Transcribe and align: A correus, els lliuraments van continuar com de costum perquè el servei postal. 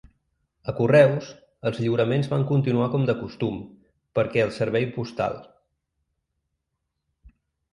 A 0.71 0.73
correus, 0.77 1.27
els 1.69 1.77
lliuraments 1.83 2.29
van 2.31 2.45
continuar 2.51 2.87
com 2.95 3.05
de 3.09 3.15
costum 3.19 3.59
perquè 4.21 4.43
el 4.47 4.55
servei 4.57 4.89
postal. 4.97 5.39